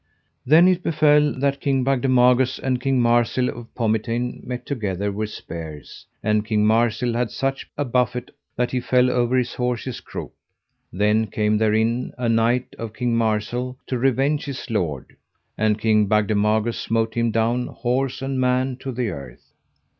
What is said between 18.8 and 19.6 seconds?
the earth.